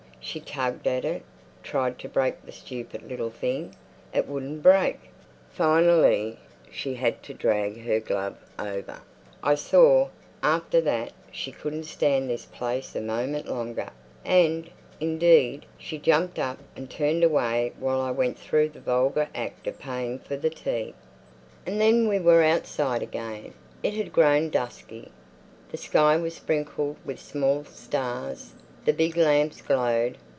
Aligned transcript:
She 0.23 0.39
tugged 0.39 0.85
at 0.85 1.03
it—tried 1.03 1.97
to 1.97 2.07
break 2.07 2.45
the 2.45 2.51
stupid 2.51 3.01
little 3.01 3.31
thing—it 3.31 4.27
wouldn't 4.27 4.61
break. 4.61 4.99
Finally, 5.49 6.37
she 6.69 6.93
had 6.93 7.23
to 7.23 7.33
drag 7.33 7.81
her 7.81 7.99
glove 7.99 8.37
over. 8.59 9.01
I 9.41 9.55
saw, 9.55 10.09
after 10.43 10.79
that, 10.81 11.13
she 11.31 11.51
couldn't 11.51 11.85
stand 11.85 12.29
this 12.29 12.45
place 12.45 12.95
a 12.95 13.01
moment 13.01 13.47
longer, 13.49 13.89
and, 14.23 14.69
indeed, 14.99 15.65
she 15.79 15.97
jumped 15.97 16.37
up 16.37 16.59
and 16.75 16.87
turned 16.87 17.23
away 17.23 17.73
while 17.79 17.99
I 17.99 18.11
went 18.11 18.37
through 18.37 18.69
the 18.69 18.79
vulgar 18.79 19.27
act 19.33 19.65
of 19.65 19.79
paying 19.79 20.19
for 20.19 20.37
the 20.37 20.51
tea. 20.51 20.93
And 21.65 21.81
then 21.81 22.07
we 22.07 22.19
were 22.19 22.43
outside 22.43 23.01
again. 23.01 23.55
It 23.81 23.95
had 23.95 24.13
grown 24.13 24.51
dusky. 24.51 25.09
The 25.71 25.77
sky 25.77 26.15
was 26.15 26.35
sprinkled 26.35 26.97
with 27.03 27.19
small 27.19 27.65
stars; 27.65 28.53
the 28.83 28.91
big 28.91 29.15
lamps 29.15 29.61
glowed. 29.61 30.17